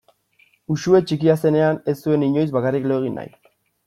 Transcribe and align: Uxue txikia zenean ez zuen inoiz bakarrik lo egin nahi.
Uxue 0.75 1.01
txikia 1.11 1.35
zenean 1.49 1.77
ez 1.93 1.95
zuen 2.07 2.25
inoiz 2.29 2.47
bakarrik 2.57 2.89
lo 2.93 2.99
egin 3.03 3.21
nahi. 3.23 3.35